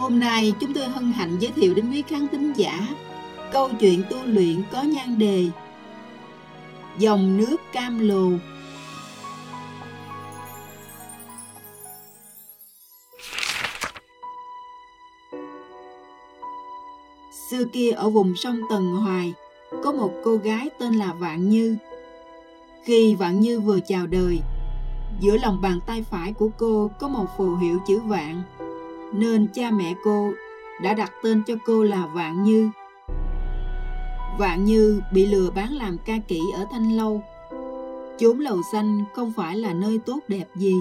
[0.00, 2.88] Hôm nay chúng tôi hân hạnh giới thiệu đến quý khán thính giả
[3.52, 5.46] câu chuyện tu luyện có nhan đề
[6.98, 8.30] Dòng nước cam lồ
[17.50, 19.34] Xưa kia ở vùng sông Tần Hoài
[19.84, 21.76] có một cô gái tên là Vạn Như.
[22.84, 24.40] Khi Vạn Như vừa chào đời,
[25.20, 28.42] giữa lòng bàn tay phải của cô có một phù hiệu chữ Vạn
[29.12, 30.32] nên cha mẹ cô
[30.82, 32.70] đã đặt tên cho cô là Vạn Như.
[34.38, 37.22] Vạn Như bị lừa bán làm ca kỹ ở Thanh Lâu.
[38.18, 40.74] Chốn lầu xanh không phải là nơi tốt đẹp gì,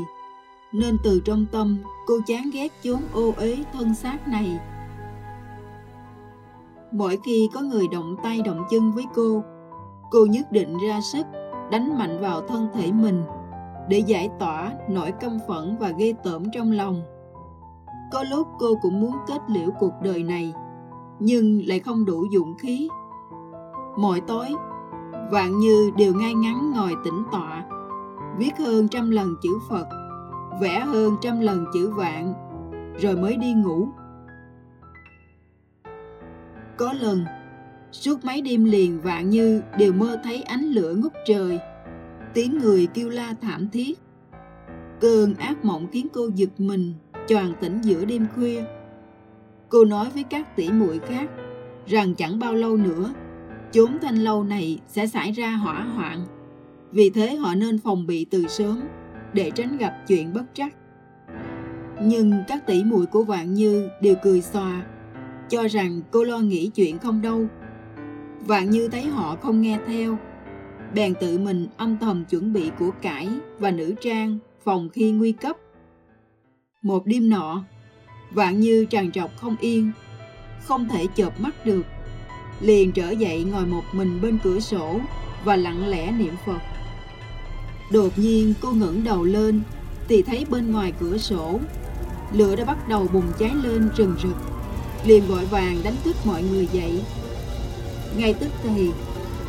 [0.71, 1.77] nên từ trong tâm
[2.08, 4.59] cô chán ghét chốn ô uế thân xác này.
[6.91, 9.43] Mỗi khi có người động tay động chân với cô,
[10.11, 11.25] cô nhất định ra sức
[11.71, 13.23] đánh mạnh vào thân thể mình
[13.89, 17.03] để giải tỏa nỗi căm phẫn và ghê tởm trong lòng.
[18.11, 20.53] Có lúc cô cũng muốn kết liễu cuộc đời này,
[21.19, 22.89] nhưng lại không đủ dũng khí.
[23.97, 24.47] Mỗi tối,
[25.31, 27.65] Vạn Như đều ngay ngắn ngồi tĩnh tọa,
[28.37, 29.87] viết hơn trăm lần chữ Phật,
[30.61, 32.33] vẽ hơn trăm lần chữ Vạn,
[32.97, 33.87] rồi mới đi ngủ.
[36.77, 37.25] Có lần,
[37.91, 41.59] suốt mấy đêm liền Vạn Như đều mơ thấy ánh lửa ngút trời,
[42.33, 43.99] tiếng người kêu la thảm thiết.
[44.99, 46.93] Cơn ác mộng khiến cô giật mình
[47.29, 48.63] choàng tỉnh giữa đêm khuya.
[49.69, 51.29] Cô nói với các tỷ muội khác
[51.87, 53.13] rằng chẳng bao lâu nữa,
[53.71, 56.25] chốn thanh lâu này sẽ xảy ra hỏa hoạn.
[56.91, 58.81] Vì thế họ nên phòng bị từ sớm
[59.33, 60.75] để tránh gặp chuyện bất trắc.
[62.01, 64.83] Nhưng các tỷ muội của Vạn Như đều cười xòa,
[65.49, 67.47] cho rằng cô lo nghĩ chuyện không đâu.
[68.39, 70.17] Vạn Như thấy họ không nghe theo,
[70.95, 73.29] bèn tự mình âm thầm chuẩn bị của cải
[73.59, 75.57] và nữ trang phòng khi nguy cấp.
[76.81, 77.63] Một đêm nọ,
[78.31, 79.91] Vạn Như tràn trọc không yên,
[80.63, 81.81] không thể chợp mắt được.
[82.61, 84.99] Liền trở dậy ngồi một mình bên cửa sổ
[85.43, 86.59] và lặng lẽ niệm Phật.
[87.91, 89.61] Đột nhiên cô ngẩng đầu lên
[90.07, 91.59] thì thấy bên ngoài cửa sổ
[92.33, 94.35] lửa đã bắt đầu bùng cháy lên rừng rực.
[95.05, 97.01] Liền vội vàng đánh thức mọi người dậy.
[98.17, 98.91] Ngay tức thì,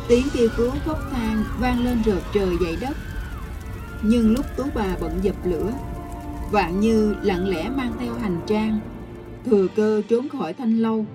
[0.07, 2.97] tiếng kêu cứu khóc than vang lên rợp trời dậy đất.
[4.01, 5.71] Nhưng lúc tú bà bận dập lửa
[6.51, 8.79] Vạn Như lặng lẽ mang theo hành trang,
[9.45, 11.05] thừa cơ trốn khỏi thanh lâu.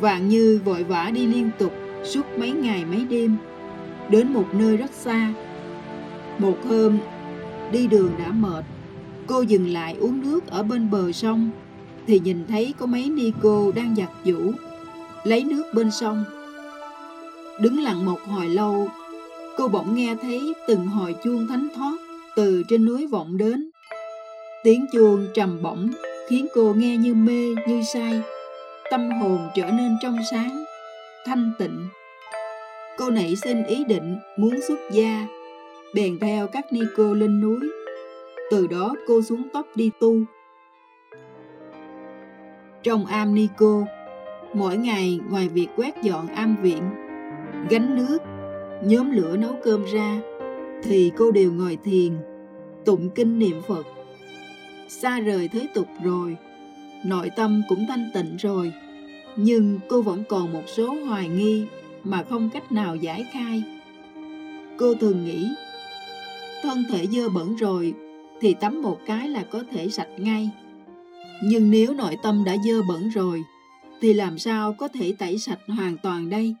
[0.00, 1.72] Vạn Như vội vã đi liên tục
[2.04, 3.36] suốt mấy ngày mấy đêm,
[4.10, 5.32] đến một nơi rất xa.
[6.38, 6.98] Một hôm,
[7.72, 8.64] đi đường đã mệt,
[9.26, 11.50] cô dừng lại uống nước ở bên bờ sông,
[12.06, 14.52] thì nhìn thấy có mấy ni cô đang giặt giũ,
[15.24, 16.24] lấy nước bên sông.
[17.60, 18.88] Đứng lặng một hồi lâu,
[19.56, 21.96] cô bỗng nghe thấy từng hồi chuông thánh thoát
[22.36, 23.67] từ trên núi vọng đến.
[24.62, 25.90] Tiếng chuông trầm bổng
[26.28, 28.20] khiến cô nghe như mê như say,
[28.90, 30.64] tâm hồn trở nên trong sáng,
[31.26, 31.88] thanh tịnh.
[32.98, 35.26] Cô nảy sinh ý định muốn xuất gia,
[35.94, 37.60] bèn theo các ni cô lên núi.
[38.50, 40.14] Từ đó cô xuống tóc đi tu.
[42.82, 43.84] Trong am ni cô,
[44.54, 46.82] mỗi ngày ngoài việc quét dọn am viện,
[47.70, 48.18] gánh nước,
[48.84, 50.20] nhóm lửa nấu cơm ra,
[50.82, 52.12] thì cô đều ngồi thiền,
[52.84, 53.86] tụng kinh niệm Phật
[54.88, 56.36] xa rời thế tục rồi,
[57.04, 58.72] nội tâm cũng thanh tịnh rồi,
[59.36, 61.64] nhưng cô vẫn còn một số hoài nghi
[62.04, 63.62] mà không cách nào giải khai.
[64.78, 65.48] Cô thường nghĩ,
[66.62, 67.94] thân thể dơ bẩn rồi
[68.40, 70.50] thì tắm một cái là có thể sạch ngay.
[71.42, 73.42] Nhưng nếu nội tâm đã dơ bẩn rồi,
[74.00, 76.54] thì làm sao có thể tẩy sạch hoàn toàn đây?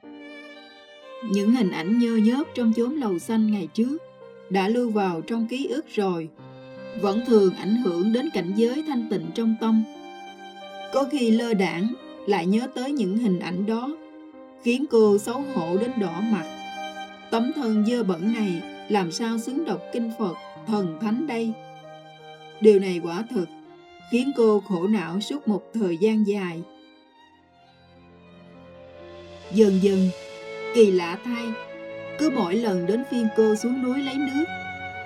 [1.30, 3.98] Những hình ảnh nhơ nhớp trong chốn lầu xanh ngày trước
[4.50, 6.28] đã lưu vào trong ký ức rồi
[7.00, 9.84] vẫn thường ảnh hưởng đến cảnh giới thanh tịnh trong tâm.
[10.92, 11.94] Có khi lơ đảng
[12.26, 13.96] lại nhớ tới những hình ảnh đó,
[14.62, 16.44] khiến cô xấu hổ đến đỏ mặt.
[17.30, 20.34] Tấm thân dơ bẩn này làm sao xứng đọc kinh Phật,
[20.66, 21.52] thần thánh đây?
[22.60, 23.48] Điều này quả thực
[24.10, 26.62] khiến cô khổ não suốt một thời gian dài.
[29.52, 30.08] Dần dần,
[30.74, 31.44] kỳ lạ thay,
[32.18, 34.44] cứ mỗi lần đến phiên cô xuống núi lấy nước,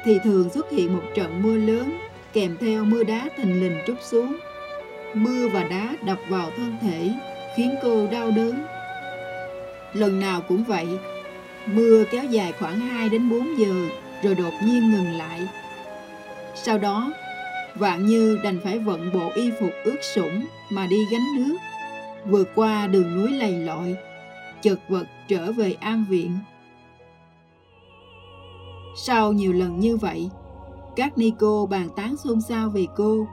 [0.05, 1.99] thì thường xuất hiện một trận mưa lớn
[2.33, 4.37] kèm theo mưa đá thình lình trút xuống.
[5.15, 7.11] Mưa và đá đập vào thân thể,
[7.57, 8.65] khiến cô đau đớn.
[9.93, 10.87] Lần nào cũng vậy,
[11.67, 13.75] mưa kéo dài khoảng 2 đến 4 giờ
[14.23, 15.41] rồi đột nhiên ngừng lại.
[16.55, 17.13] Sau đó,
[17.75, 21.57] Vạn Như đành phải vận bộ y phục ướt sũng mà đi gánh nước,
[22.25, 23.97] vượt qua đường núi lầy lội,
[24.63, 26.39] chật vật trở về am viện.
[28.97, 30.31] Sau nhiều lần như vậy,
[30.97, 33.27] các ni cô bàn tán xôn xao về cô,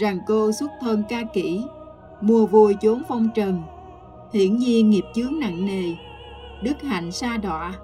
[0.00, 1.64] rằng cô xuất thân ca kỹ,
[2.20, 3.62] mùa vui chốn phong trần,
[4.32, 5.94] hiển nhiên nghiệp chướng nặng nề,
[6.62, 7.74] đức hạnh sa đọa,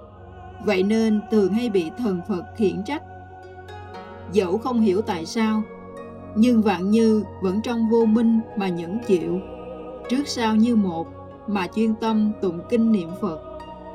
[0.65, 3.03] vậy nên thường hay bị thần Phật khiển trách.
[4.31, 5.61] Dẫu không hiểu tại sao,
[6.35, 9.39] nhưng Vạn Như vẫn trong vô minh mà nhẫn chịu,
[10.09, 11.07] trước sau như một
[11.47, 13.39] mà chuyên tâm tụng kinh niệm Phật,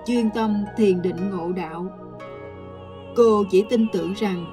[0.06, 1.86] chuyên tâm thiền định ngộ đạo.
[3.16, 4.44] Cô chỉ tin tưởng rằng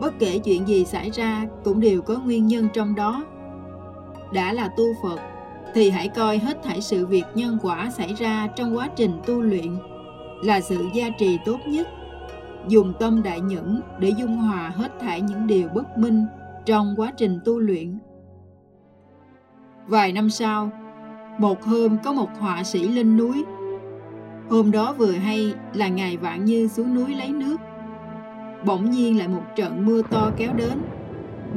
[0.00, 3.24] bất kể chuyện gì xảy ra cũng đều có nguyên nhân trong đó.
[4.32, 5.20] Đã là tu Phật
[5.74, 9.42] thì hãy coi hết thảy sự việc nhân quả xảy ra trong quá trình tu
[9.42, 9.76] luyện
[10.42, 11.88] là sự gia trì tốt nhất.
[12.68, 16.26] Dùng tâm đại nhẫn để dung hòa hết thảy những điều bất minh
[16.66, 17.98] trong quá trình tu luyện.
[19.86, 20.70] Vài năm sau,
[21.38, 23.44] một hôm có một họa sĩ lên núi.
[24.50, 27.56] Hôm đó vừa hay là ngày Vạn Như xuống núi lấy nước.
[28.64, 30.78] Bỗng nhiên lại một trận mưa to kéo đến.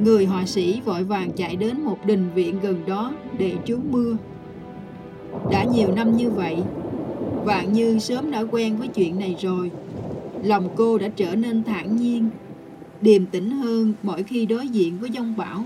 [0.04, 4.18] Người họa sĩ vội vàng chạy đến một đình viện gần đó để trú mưa.
[5.52, 6.58] Đã nhiều năm như vậy,
[7.44, 9.72] Vạn Như sớm đã quen với chuyện này rồi.
[10.44, 12.30] Lòng cô đã trở nên thản nhiên,
[13.02, 15.64] điềm tĩnh hơn mỗi khi đối diện với giông bão.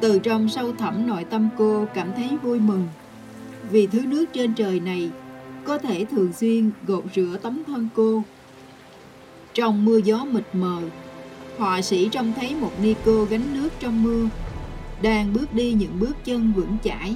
[0.00, 2.86] Từ trong sâu thẳm nội tâm cô cảm thấy vui mừng,
[3.70, 5.10] vì thứ nước trên trời này
[5.64, 8.22] có thể thường xuyên gột rửa tấm thân cô.
[9.54, 10.82] Trong mưa gió mịt mờ,
[11.58, 14.28] họa sĩ trông thấy một ni cô gánh nước trong mưa,
[15.02, 17.14] đang bước đi những bước chân vững chãi.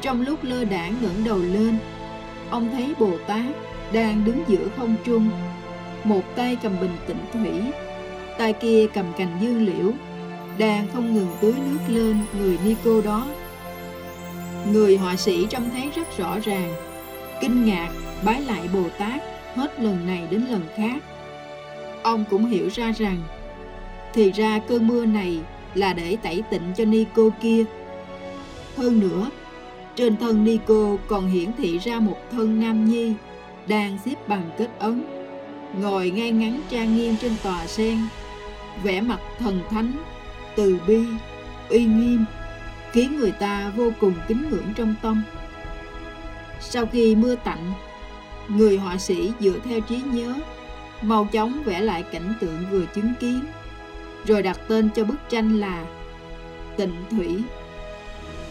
[0.00, 1.78] Trong lúc lơ đảng ngẩng đầu lên,
[2.50, 3.44] ông thấy Bồ Tát
[3.92, 5.30] đang đứng giữa không trung,
[6.04, 7.72] một tay cầm bình tĩnh thủy,
[8.38, 9.92] tay kia cầm cành dương liễu,
[10.58, 13.26] đang không ngừng tưới nước lên người ni cô đó.
[14.72, 16.74] Người họa sĩ trông thấy rất rõ ràng,
[17.40, 17.90] kinh ngạc
[18.24, 19.22] bái lại Bồ Tát
[19.54, 21.02] hết lần này đến lần khác.
[22.02, 23.22] Ông cũng hiểu ra rằng,
[24.14, 25.40] thì ra cơn mưa này
[25.74, 27.64] là để tẩy tịnh cho Nico kia.
[28.76, 29.30] Hơn nữa,
[29.94, 33.14] trên thân Nico còn hiển thị ra một thân nam nhi
[33.68, 35.04] đang xếp bằng kết ấn,
[35.80, 37.98] ngồi ngay ngắn trang nghiêm trên tòa sen,
[38.82, 39.92] vẻ mặt thần thánh,
[40.56, 41.04] từ bi,
[41.68, 42.24] uy nghiêm
[42.92, 45.22] khiến người ta vô cùng kính ngưỡng trong tâm.
[46.60, 47.72] Sau khi mưa tạnh,
[48.48, 50.34] người họa sĩ dựa theo trí nhớ,
[51.02, 53.40] mau chóng vẽ lại cảnh tượng vừa chứng kiến,
[54.26, 55.86] rồi đặt tên cho bức tranh là
[56.76, 57.42] Tịnh Thủy.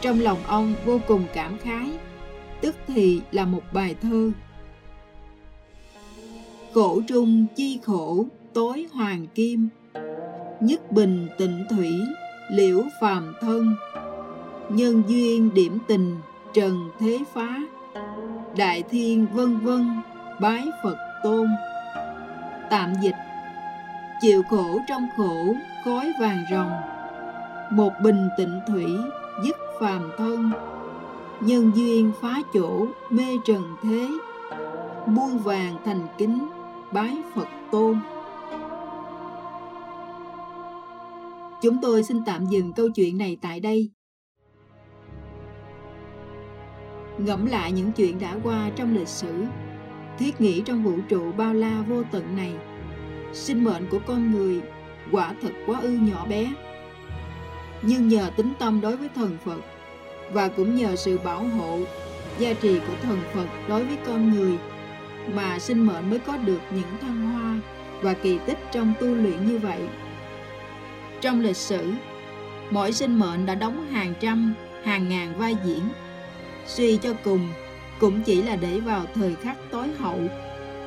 [0.02, 1.90] Trong lòng ông vô cùng cảm khái,
[2.62, 4.32] tức thì là một bài thơ.
[6.74, 9.70] Khổ trung chi khổ, tối hoàng kim,
[10.60, 11.92] nhất bình tịnh thủy,
[12.52, 13.76] liễu phàm thân,
[14.70, 16.16] nhân duyên điểm tình
[16.54, 17.60] trần thế phá
[18.58, 20.02] đại thiên vân vân
[20.42, 21.48] bái phật tôn
[22.70, 23.16] tạm dịch.
[24.22, 26.72] Chịu khổ trong khổ, khói vàng rồng
[27.70, 28.86] một bình tịnh thủy
[29.44, 30.52] dứt phàm thân.
[31.42, 34.10] Nhân duyên phá chỗ, mê trần thế.
[35.06, 36.48] Muôn vàng thành kính,
[36.92, 38.00] bái phật tôn.
[41.62, 43.92] Chúng tôi xin tạm dừng câu chuyện này tại đây.
[47.18, 49.46] Ngẫm lại những chuyện đã qua trong lịch sử
[50.20, 52.54] thiết nghĩ trong vũ trụ bao la vô tận này.
[53.34, 54.62] Sinh mệnh của con người,
[55.12, 56.54] quả thật quá ư nhỏ bé.
[57.82, 59.60] Nhưng nhờ tính tâm đối với thần phật,
[60.34, 61.80] và cũng nhờ sự bảo hộ,
[62.40, 64.58] gia trì của thần phật đối với con người,
[65.34, 67.60] mà sinh mệnh mới có được những thăng hoa
[68.02, 69.82] và kỳ tích trong tu luyện như vậy.
[71.22, 71.92] Trong lịch sử,
[72.70, 75.82] mỗi sinh mệnh đã đóng hàng trăm, hàng ngàn vai diễn,
[76.68, 77.50] suy cho cùng
[78.00, 80.20] cũng chỉ là để vào thời khắc tối hậu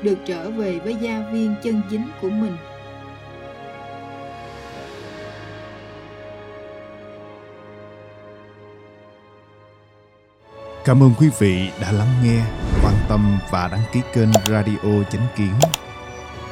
[0.02, 2.56] được trở về với gia viên chân chính của mình
[10.84, 12.44] Cảm ơn quý vị đã lắng nghe,
[12.84, 15.52] quan tâm và đăng ký kênh Radio Chánh Kiến.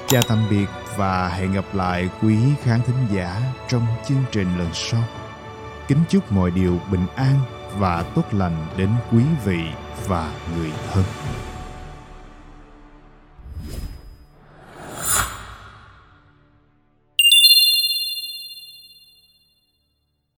[0.09, 4.69] Chào tạm biệt và hẹn gặp lại quý khán thính giả trong chương trình lần
[4.73, 5.02] sau.
[5.88, 9.61] Kính chúc mọi điều bình an và tốt lành đến quý vị
[10.07, 11.05] và người thân.